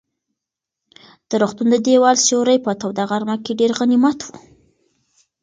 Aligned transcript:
د 1.29 1.31
روغتون 1.41 1.67
د 1.71 1.75
دېوال 1.87 2.17
سیوری 2.27 2.57
په 2.65 2.71
توده 2.81 3.03
غرمه 3.09 3.35
کې 3.45 3.57
ډېر 3.59 3.71
غنیمت 3.79 4.19
و. 4.25 4.31